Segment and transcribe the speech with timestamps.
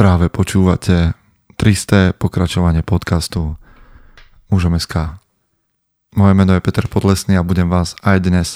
[0.00, 1.12] Práve počúvate
[1.60, 3.60] tristé pokračovanie podcastu
[4.48, 5.20] Mužom SK.
[6.16, 8.48] Moje meno je Peter Podlesný a budem vás aj dnes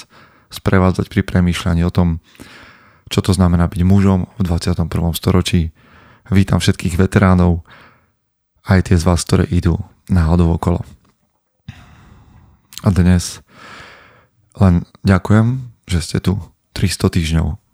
[0.49, 2.17] sprevádzať pri premýšľaní o tom,
[3.13, 4.89] čo to znamená byť mužom v 21.
[5.13, 5.69] storočí.
[6.33, 7.61] Vítam všetkých veteránov,
[8.65, 9.77] aj tie z vás, ktoré idú
[10.09, 10.81] náhodou okolo.
[12.81, 13.45] A dnes
[14.57, 16.41] len ďakujem, že ste tu
[16.73, 17.64] 300 týždňov.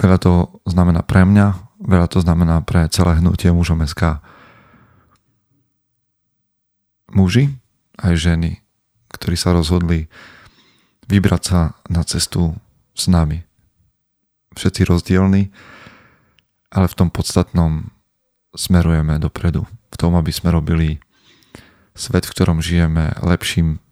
[0.00, 4.16] Veľa to znamená pre mňa, veľa to znamená pre celé hnutie mužom SK.
[7.12, 7.52] Muži
[8.00, 8.64] aj ženy,
[9.12, 10.08] ktorí sa rozhodli
[11.04, 12.56] vybrať sa na cestu
[12.96, 13.44] s nami.
[14.56, 15.52] Všetci rozdielni,
[16.72, 17.92] ale v tom podstatnom
[18.56, 19.68] smerujeme dopredu.
[19.92, 20.96] V tom, aby sme robili
[21.92, 23.84] svet, v ktorom žijeme, lepším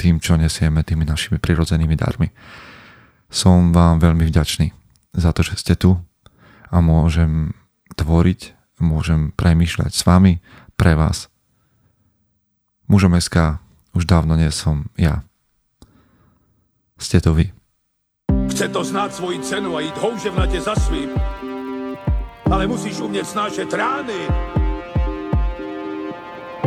[0.00, 2.32] tým, čo nesieme tými našimi prirodzenými darmi.
[3.28, 4.79] Som vám veľmi vďačný
[5.14, 5.98] za to, že ste tu
[6.70, 7.54] a môžem
[7.98, 10.40] tvoriť, môžem premýšľať s vami,
[10.80, 11.28] pre vás.
[12.88, 13.60] Mužom SK
[13.92, 15.20] už dávno nie som ja.
[16.96, 17.52] Ste to vy.
[18.50, 21.10] Chce to znát svoji cenu a jít houževnatě za svým.
[22.50, 24.20] Ale musíš umět snášet rány.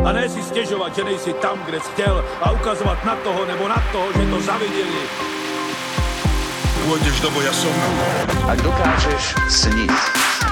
[0.04, 3.68] A ne si stěžovat, že nejsi tam, kde jsi chtěl a ukazovat na toho nebo
[3.68, 5.00] na toho, že to zaviděli.
[6.84, 7.72] Pôjdeš do boja som.
[8.44, 9.88] Ak dokážeš sniť,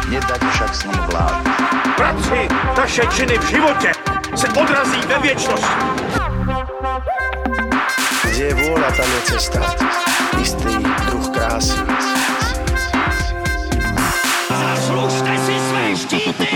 [0.09, 1.45] nedať však snom vlád.
[1.93, 3.93] Práci, taše činy v životě
[4.33, 5.77] se odrazí ve věčnosti.
[8.33, 9.61] Kde je vôľa, tam je cesta.
[10.41, 10.73] Istý
[11.05, 11.77] druh krásy.
[14.49, 16.49] Zaslužte si své štíty!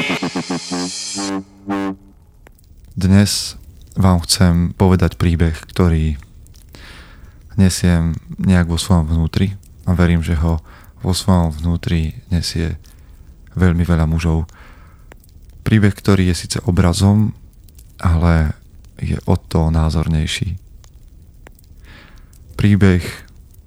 [2.97, 3.61] Dnes
[3.93, 6.17] vám chcem povedať príbeh, ktorý
[7.61, 10.59] nesiem nejak vo svojom vnútri a verím, že ho
[11.01, 12.77] vo svojom vnútri nesie
[13.55, 14.51] veľmi veľa mužov.
[15.63, 17.33] Príbeh, ktorý je síce obrazom,
[18.03, 18.55] ale
[18.99, 20.59] je o to názornejší.
[22.59, 23.05] Príbeh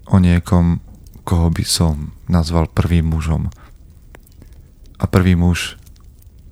[0.09, 0.81] o niekom,
[1.23, 3.53] koho by som nazval prvým mužom.
[4.99, 5.79] A prvý muž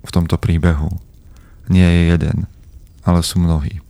[0.06, 0.88] v tomto príbehu
[1.68, 2.48] nie je jeden,
[3.04, 3.82] ale sú mnohí.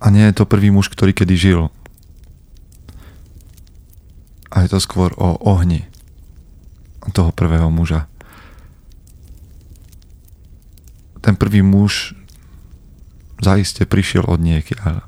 [0.00, 1.62] A nie je to prvý muž, ktorý kedy žil.
[4.50, 5.86] A je to skôr o ohni
[7.12, 8.08] toho prvého muža.
[11.20, 12.16] Ten prvý muž
[13.44, 15.04] zaiste prišiel od niekiaľ.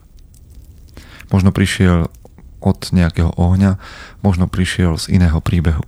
[1.32, 2.12] Možno prišiel
[2.60, 3.80] od nejakého ohňa,
[4.20, 5.82] možno prišiel z iného príbehu.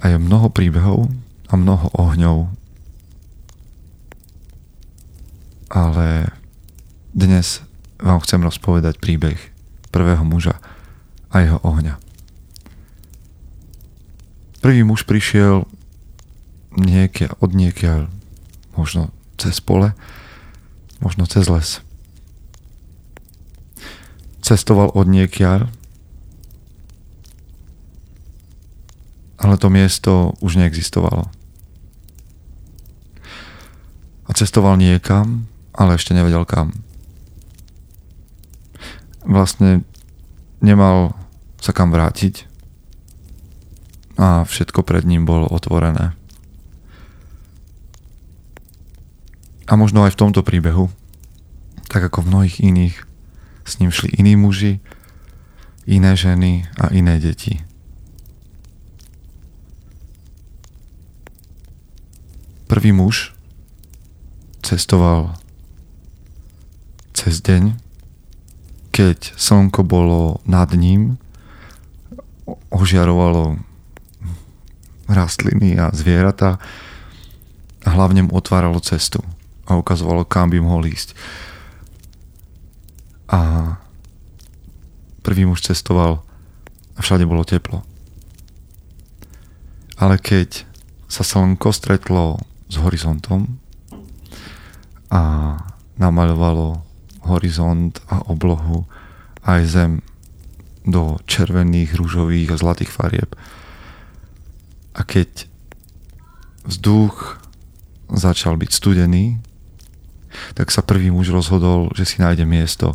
[0.00, 1.10] A je mnoho príbehov
[1.50, 2.50] a mnoho ohňov,
[5.66, 6.30] ale
[7.16, 7.64] dnes
[7.96, 9.40] vám chcem rozpovedať príbeh
[9.88, 10.60] prvého muža
[11.32, 11.96] a jeho ohňa.
[14.60, 15.64] Prvý muž prišiel
[16.76, 18.12] niekia, od niekiaľ,
[18.76, 19.08] možno
[19.40, 19.96] cez pole,
[21.00, 21.80] možno cez les.
[24.44, 25.72] Cestoval od niekiaľ,
[29.40, 31.32] ale to miesto už neexistovalo.
[34.28, 36.85] A cestoval niekam, ale ešte nevedel kam
[39.26, 39.82] vlastne
[40.62, 41.18] nemal
[41.60, 42.46] sa kam vrátiť
[44.16, 46.16] a všetko pred ním bolo otvorené.
[49.66, 50.88] A možno aj v tomto príbehu,
[51.90, 52.96] tak ako v mnohých iných,
[53.66, 54.78] s ním šli iní muži,
[55.90, 57.60] iné ženy a iné deti.
[62.66, 63.34] Prvý muž
[64.62, 65.38] cestoval
[67.14, 67.85] cez deň
[68.96, 71.20] keď slnko bolo nad ním,
[72.72, 73.60] ožiarovalo
[75.04, 76.56] rastliny a zvieratá
[77.84, 79.20] a hlavne mu otváralo cestu
[79.68, 81.12] a ukazovalo, kam by mohol ísť.
[83.28, 83.76] A
[85.20, 86.24] prvý muž cestoval
[86.96, 87.84] a všade bolo teplo.
[90.00, 90.64] Ale keď
[91.04, 92.40] sa slnko stretlo
[92.72, 93.60] s horizontom
[95.12, 95.52] a
[96.00, 96.85] namaľovalo
[97.26, 98.86] horizont a oblohu,
[99.42, 99.92] aj zem
[100.86, 103.30] do červených, rúžových a zlatých farieb.
[104.94, 105.50] A keď
[106.64, 107.42] vzduch
[108.10, 109.42] začal byť studený,
[110.54, 112.94] tak sa prvý muž rozhodol, že si nájde miesto,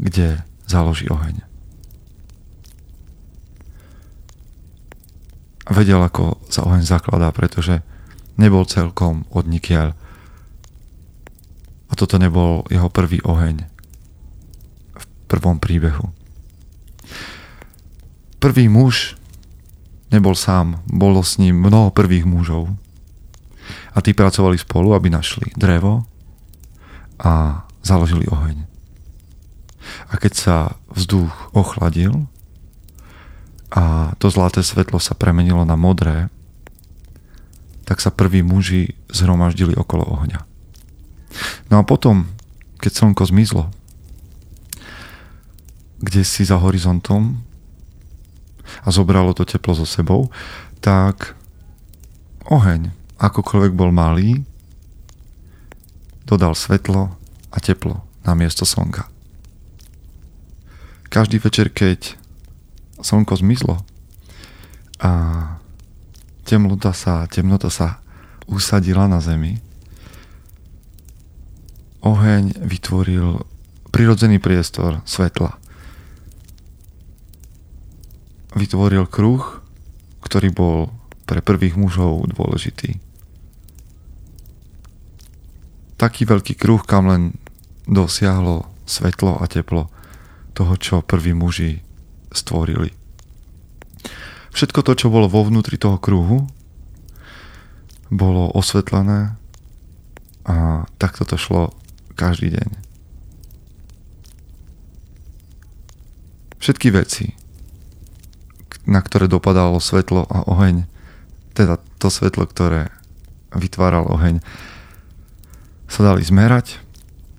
[0.00, 1.44] kde založí oheň.
[5.66, 7.82] A vedel, ako sa oheň zakladá, pretože
[8.38, 9.98] nebol celkom odnikiaľ
[11.96, 13.64] toto nebol jeho prvý oheň
[14.92, 16.12] v prvom príbehu.
[18.36, 19.16] Prvý muž
[20.12, 22.70] nebol sám, bolo s ním mnoho prvých mužov.
[23.96, 26.04] A tí pracovali spolu, aby našli drevo
[27.18, 28.68] a založili oheň.
[30.12, 30.56] A keď sa
[30.92, 32.28] vzduch ochladil
[33.72, 36.28] a to zlaté svetlo sa premenilo na modré,
[37.86, 40.55] tak sa prví muži zhromaždili okolo ohňa.
[41.70, 42.30] No a potom,
[42.78, 43.64] keď slnko zmizlo,
[45.98, 47.40] kde si za horizontom
[48.84, 50.28] a zobralo to teplo so sebou,
[50.78, 51.34] tak
[52.46, 54.44] oheň, akokoľvek bol malý,
[56.28, 57.14] dodal svetlo
[57.50, 59.08] a teplo na miesto slnka.
[61.06, 62.18] Každý večer, keď
[63.00, 63.80] slnko zmizlo
[65.00, 65.10] a
[66.42, 68.02] temnota sa, temnota sa
[68.50, 69.62] usadila na zemi,
[72.06, 73.42] oheň vytvoril
[73.90, 75.58] prirodzený priestor svetla
[78.56, 79.60] vytvoril kruh,
[80.24, 80.76] ktorý bol
[81.28, 82.96] pre prvých mužov dôležitý.
[86.00, 87.22] Taký veľký kruh, kam len
[87.84, 89.92] dosiahlo svetlo a teplo
[90.56, 91.84] toho, čo prví muži
[92.32, 92.96] stvorili.
[94.56, 96.48] Všetko to, čo bolo vo vnútri toho kruhu,
[98.08, 99.36] bolo osvetlené
[100.48, 101.76] a takto to šlo
[102.16, 102.70] každý deň.
[106.58, 107.36] Všetky veci,
[108.88, 110.88] na ktoré dopadalo svetlo a oheň,
[111.52, 112.90] teda to svetlo, ktoré
[113.54, 114.40] vytváral oheň,
[115.86, 116.82] sa dali zmerať,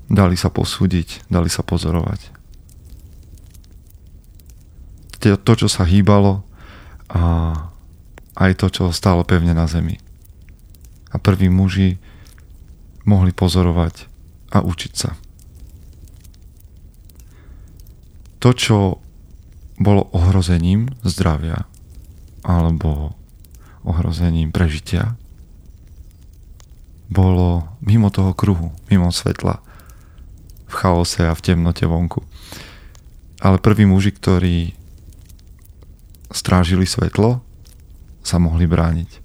[0.07, 2.37] dali sa posúdiť, dali sa pozorovať.
[5.27, 6.47] To, čo sa hýbalo
[7.11, 7.23] a
[8.37, 9.99] aj to, čo stálo pevne na zemi.
[11.11, 11.99] A prví muži
[13.03, 14.07] mohli pozorovať
[14.51, 15.15] a učiť sa.
[18.37, 18.77] To, čo
[19.77, 21.65] bolo ohrozením zdravia
[22.45, 23.17] alebo
[23.83, 25.17] ohrozením prežitia,
[27.07, 29.63] bolo mimo toho kruhu, mimo svetla,
[30.67, 32.19] v chaose a v temnote vonku.
[33.39, 34.75] Ale prví muži, ktorí
[36.27, 37.39] strážili svetlo,
[38.19, 39.23] sa mohli brániť.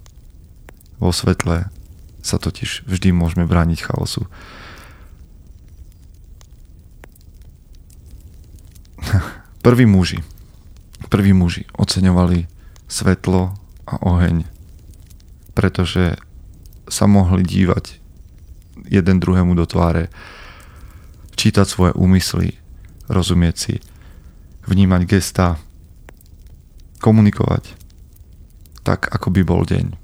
[1.03, 1.67] Vo svetle
[2.23, 4.31] sa totiž vždy môžeme brániť chaosu.
[9.65, 10.19] Prví muži
[11.13, 12.47] prví muži oceňovali
[12.87, 13.53] svetlo
[13.85, 14.49] a oheň,
[15.53, 16.17] pretože
[16.89, 17.99] sa mohli dívať
[18.89, 20.09] jeden druhému do tváre,
[21.37, 22.57] čítať svoje úmysly,
[23.05, 23.75] rozumieť si,
[24.65, 25.61] vnímať gesta,
[26.97, 27.77] komunikovať
[28.83, 29.95] tak, ako by bol deň.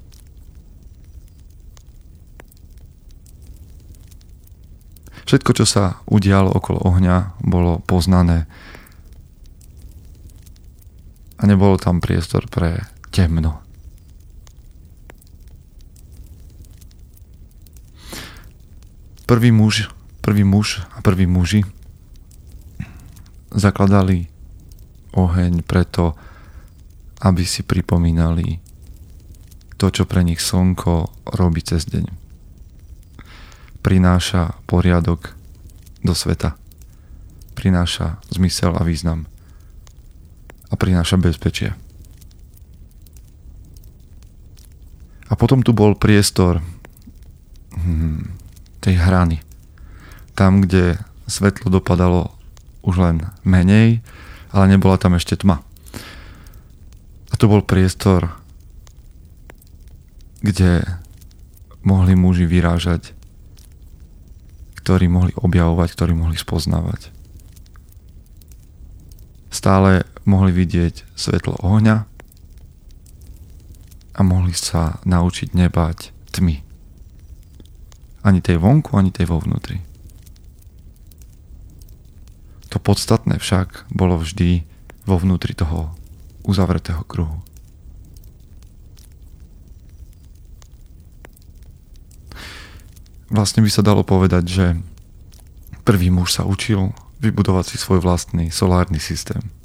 [5.26, 8.50] Všetko, čo sa udialo okolo ohňa, bolo poznané
[11.40, 12.84] a nebolo tam priestor pre
[13.16, 13.64] temno.
[19.24, 19.88] Prvý muž,
[20.20, 21.64] prvý muž a prví muži
[23.54, 24.28] zakladali
[25.14, 26.18] oheň preto,
[27.24, 28.60] aby si pripomínali
[29.80, 32.10] to, čo pre nich slnko robí cez deň.
[33.80, 35.34] Prináša poriadok
[36.04, 36.60] do sveta.
[37.56, 39.30] Prináša zmysel a význam
[40.69, 41.73] a prináša bezpečie.
[45.30, 46.61] A potom tu bol priestor
[47.73, 48.33] hmm,
[48.81, 49.42] tej hrany.
[50.33, 50.97] Tam, kde
[51.30, 52.33] svetlo dopadalo
[52.81, 54.02] už len menej,
[54.49, 55.61] ale nebola tam ešte tma.
[57.30, 58.33] A to bol priestor,
[60.42, 60.81] kde
[61.85, 63.14] mohli muži vyrážať,
[64.81, 67.19] ktorí mohli objavovať, ktorí mohli spoznávať.
[69.50, 72.06] Stále mohli vidieť svetlo ohňa
[74.14, 76.62] a mohli sa naučiť nebať tmy.
[78.22, 79.82] Ani tej vonku, ani tej vo vnútri.
[82.70, 84.70] To podstatné však bolo vždy
[85.10, 85.98] vo vnútri toho
[86.46, 87.42] uzavretého kruhu.
[93.30, 94.66] Vlastne by sa dalo povedať, že
[95.86, 99.44] prvý muž sa učil vybudovať si svoj vlastný solárny systém–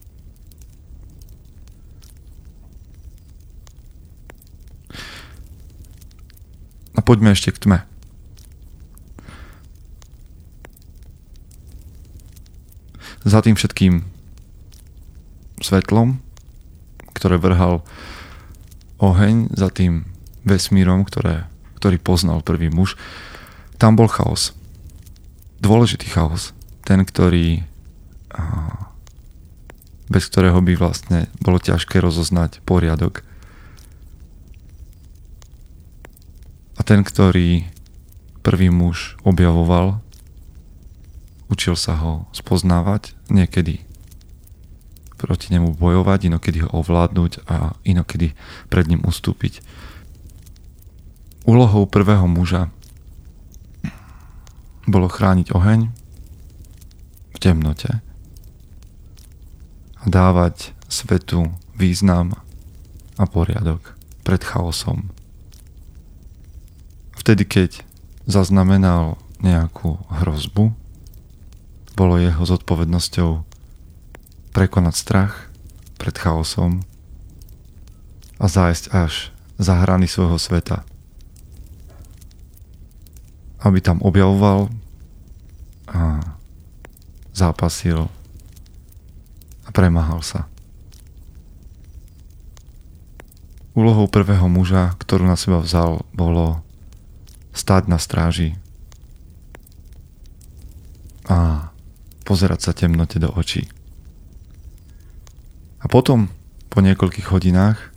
[6.95, 7.79] A poďme ešte k tme.
[13.27, 14.07] Za tým všetkým
[15.59, 16.23] svetlom,
[17.17, 17.83] ktoré vrhal
[19.01, 20.07] oheň, za tým
[20.47, 21.49] vesmírom, ktoré,
[21.81, 22.95] ktorý poznal prvý muž,
[23.81, 24.55] tam bol chaos.
[25.59, 26.55] Dôležitý chaos.
[26.85, 27.65] Ten, ktorý
[30.09, 33.25] bez ktorého by vlastne bolo ťažké rozoznať poriadok.
[36.77, 37.65] A ten, ktorý
[38.45, 40.05] prvý muž objavoval,
[41.49, 43.81] učil sa ho spoznávať, niekedy
[45.17, 48.37] proti nemu bojovať, inokedy ho ovládnuť a inokedy
[48.69, 49.65] pred ním ustúpiť.
[51.49, 52.69] Úlohou prvého muža
[54.85, 56.04] bolo chrániť oheň
[57.45, 58.01] temnote
[60.01, 62.33] a dávať svetu význam
[63.21, 63.93] a poriadok
[64.25, 65.13] pred chaosom.
[67.21, 67.85] Vtedy, keď
[68.25, 70.73] zaznamenal nejakú hrozbu,
[71.93, 73.45] bolo jeho zodpovednosťou
[74.57, 75.53] prekonať strach
[76.01, 76.81] pred chaosom
[78.41, 79.29] a zájsť až
[79.61, 80.89] za hrany svojho sveta.
[83.61, 84.73] Aby tam objavoval
[85.93, 86.34] a
[87.35, 88.07] zápasil
[89.67, 90.47] a premáhal sa.
[93.75, 96.63] Úlohou prvého muža, ktorú na seba vzal, bolo
[97.51, 98.55] stáť na stráži
[101.27, 101.71] a
[102.23, 103.67] pozerať sa temnote do očí.
[105.83, 106.31] A potom,
[106.71, 107.93] po niekoľkých hodinách,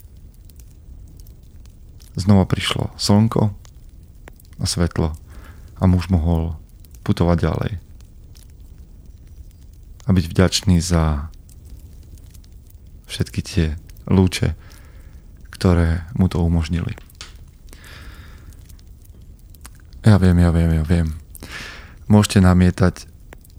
[2.17, 3.53] znova prišlo slnko
[4.58, 5.13] a svetlo
[5.77, 6.58] a muž mohol
[7.06, 7.72] putovať ďalej.
[10.07, 11.27] A byť vďačný za
[13.11, 13.67] všetky tie
[14.07, 14.55] lúče,
[15.51, 16.95] ktoré mu to umožnili.
[20.07, 21.11] Ja viem, ja viem, ja viem.
[22.07, 23.03] Môžete namietať,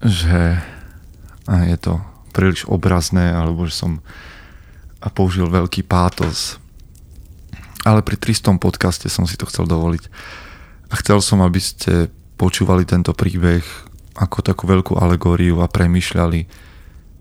[0.01, 0.65] že
[1.49, 2.01] je to
[2.33, 4.01] príliš obrazné, alebo že som
[5.13, 6.57] použil veľký pátos.
[7.85, 10.09] Ale pri 300 podcaste som si to chcel dovoliť.
[10.89, 12.09] A chcel som, aby ste
[12.41, 13.65] počúvali tento príbeh
[14.19, 16.51] ako takú veľkú alegóriu a premyšľali,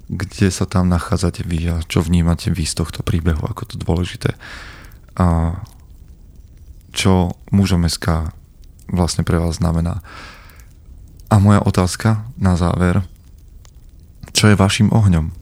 [0.09, 4.33] kde sa tam nachádzate vy a čo vnímate vy z tohto príbehu ako to dôležité.
[5.13, 5.59] A
[6.89, 8.33] čo mužom SK
[8.89, 10.01] vlastne pre vás znamená.
[11.29, 13.03] A moja otázka na záver–
[14.37, 15.33] čo je vašim ohňom?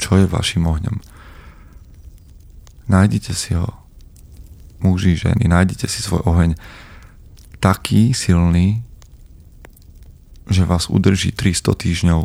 [0.00, 1.04] Čo je vašim ohňom?
[2.88, 3.68] Nájdite si ho.
[4.80, 6.56] Muži, ženy, nájdite si svoj oheň
[7.60, 8.80] taký silný,
[10.48, 12.22] že vás udrží 300 týždňov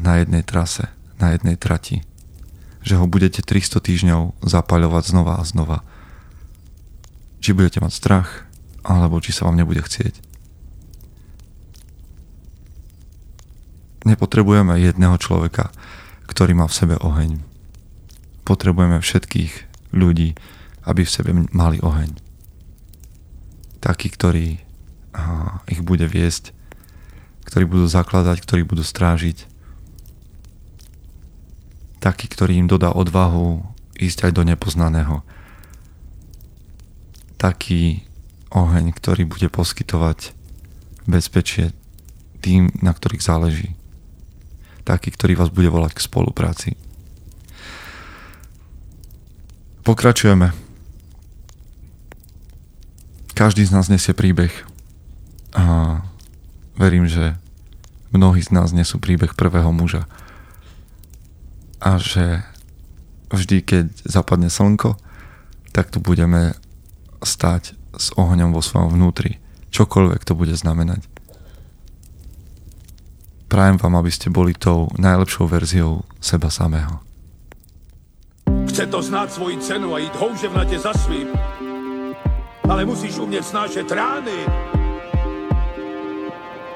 [0.00, 2.06] na jednej trase, na jednej trati.
[2.86, 5.78] Že ho budete 300 týždňov zapaľovať znova a znova.
[7.42, 8.46] Či budete mať strach,
[8.86, 10.22] alebo či sa vám nebude chcieť.
[14.06, 15.74] Nepotrebujeme jedného človeka,
[16.30, 17.42] ktorý má v sebe oheň.
[18.46, 19.52] Potrebujeme všetkých
[19.90, 20.38] ľudí,
[20.86, 22.14] aby v sebe mali oheň.
[23.82, 24.65] Takí, ktorí
[25.70, 26.52] ich bude viesť,
[27.48, 29.48] ktorí budú zakladať, ktorí budú strážiť.
[32.02, 33.64] Taký, ktorý im dodá odvahu
[33.96, 35.24] ísť aj do nepoznaného.
[37.40, 38.06] Taký
[38.52, 40.32] oheň, ktorý bude poskytovať
[41.08, 41.72] bezpečie
[42.44, 43.76] tým, na ktorých záleží
[44.86, 46.70] taký, ktorý vás bude volať k spolupráci.
[49.82, 50.54] Pokračujeme.
[53.34, 54.54] Každý z nás nesie príbeh
[55.56, 55.64] a
[56.76, 57.40] verím, že
[58.12, 60.04] mnohí z nás nesú príbeh prvého muža
[61.80, 62.44] a že
[63.32, 64.96] vždy, keď zapadne slnko,
[65.72, 66.56] tak tu budeme
[67.20, 69.40] stať s ohňom vo svojom vnútri.
[69.72, 71.04] Čokoľvek to bude znamenať.
[73.46, 77.00] Prajem vám, aby ste boli tou najlepšou verziou seba samého.
[78.68, 81.28] Chce to znát svoji cenu a jít houževnatě za svým.
[82.68, 84.75] Ale musíš umět snášet rány.